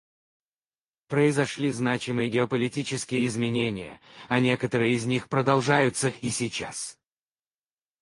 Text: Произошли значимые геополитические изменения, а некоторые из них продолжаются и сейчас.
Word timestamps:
Произошли 1.09 1.71
значимые 1.71 2.27
геополитические 2.27 3.27
изменения, 3.27 4.01
а 4.29 4.39
некоторые 4.39 4.95
из 4.95 5.05
них 5.05 5.29
продолжаются 5.29 6.09
и 6.09 6.31
сейчас. 6.31 6.97